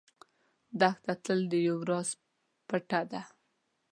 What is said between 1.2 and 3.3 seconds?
تل د یو راز پټه ده.